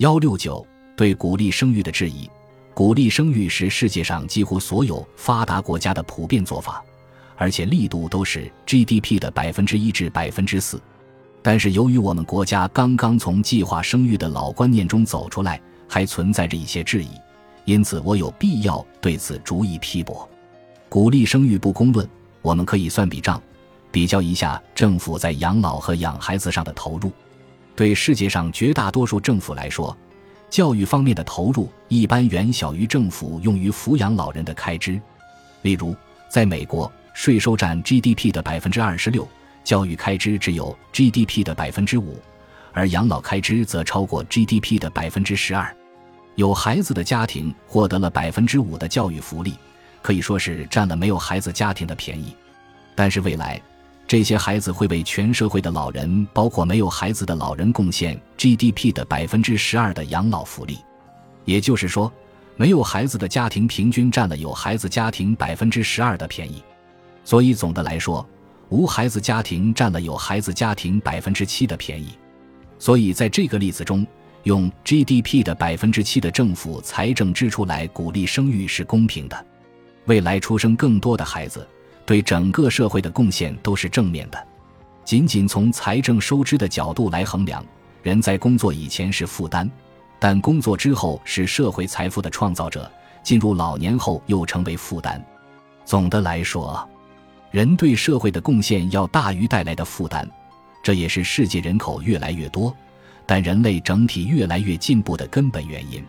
[0.00, 2.26] 幺六九对鼓励生育的质疑，
[2.72, 6.82] 鼓励生育是世界上几乎所有发达国家的普遍做法，
[7.36, 10.80] 而且力度都是 GDP 的百分之一至百分之四。
[11.42, 17.10] 但是由于我们国家刚刚从计划生育的老观念中走出来，还存在着一些质疑，
[17.66, 20.26] 因此我有必要对此逐一批驳。
[20.88, 22.08] 鼓励生育不公论，
[22.40, 23.38] 我们可以算笔账，
[23.92, 27.12] 比较一下政府在养老和养孩子上的投入。
[27.80, 29.96] 对世界上绝大多数政府来说，
[30.50, 35.00] 教育方面的投入一般远小于政府用于抚养老人的开支。
[35.62, 35.96] 例如，
[36.28, 39.26] 在美国，税收占 GDP 的百分之二十六，
[39.64, 42.20] 教育开支只有 GDP 的百分之五，
[42.74, 45.74] 而养老开支则超过 GDP 的百分之十二。
[46.34, 49.54] 有孩子的家庭获得了百分之五的教育福利，
[50.02, 52.36] 可以说是占了没有孩子家庭的便宜。
[52.94, 53.58] 但是未来，
[54.10, 60.78] 这些孩子会为全社会的老人，包括没有孩子的老人，贡献 GDP 的百分之十二的养老福利。
[61.44, 62.12] 也就是说，
[62.56, 66.60] 没有孩子的家庭平均占了有孩子家庭百分之十二的便宜。
[67.22, 68.28] 所以总的来说，
[68.70, 72.08] 无孩子家庭占了有孩子家庭百分之七的便宜。
[72.80, 74.04] 所以在这个例子中，
[74.42, 79.46] 用 GDP 的百分之七的政府财政支出来鼓励生育是公平的。
[80.06, 81.64] 未来出生更多的孩子。
[82.04, 84.46] 对整个社会的贡献都是正面的。
[85.04, 87.64] 仅仅从财政收支的角度来衡量，
[88.02, 89.68] 人在工作以前是负担，
[90.18, 92.90] 但工作之后是社会财富的创造者。
[93.22, 95.22] 进入老年后又成为负担。
[95.84, 96.88] 总的来说，
[97.50, 100.26] 人对社会的贡献要大于带来的负担，
[100.82, 102.74] 这也是世界人口越来越多，
[103.26, 106.02] 但人类整体越来越进步的根本原因。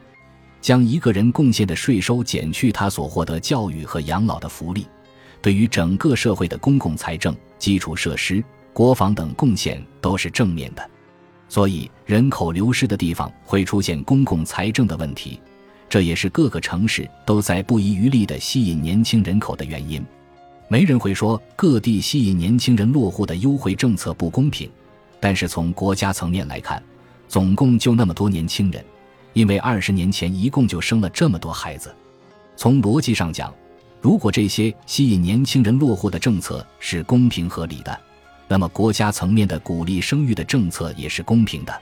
[0.62, 4.88] 将一个人贡献的税收减去他所获得教育和养老的福利。
[5.42, 10.90] 对于整个社会的公共财政、基础设施、国防等贡献都是正面的，
[11.50, 15.40] 所以人口流失的地方会出现公共财政的问题，
[15.90, 20.06] 这也是各个城市都在不遗余力地吸引年轻人口的原因。
[20.68, 24.70] 没人会说各地吸引年轻人落户的优惠政策不公平，
[25.20, 26.82] 但是从国家层面来看，
[27.28, 28.82] 总共就那么多年轻人，
[29.34, 31.94] 因为二十年前一共就生了这么多孩子，
[32.56, 33.54] 从逻辑上讲。
[34.02, 37.98] 如果这些吸引年轻人落户的政策是公平合理的，
[38.48, 41.82] 那么国家层面的鼓励生育的政策也是公平的，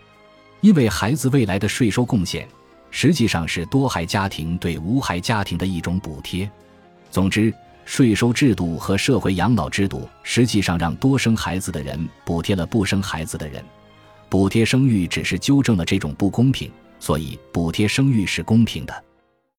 [0.59, 2.45] 因为孩子未来的税收贡献
[2.91, 6.49] 实际上是多孩家庭对无孩家庭的一种补贴。
[7.09, 7.53] 总之，
[7.85, 13.63] 税收制度和社会养老制度实际上让多生孩子的人补贴了不生孩子的人，
[14.27, 16.69] 补贴生育只是纠正了这种不公平，
[16.99, 19.03] 所以补贴生育是公平的。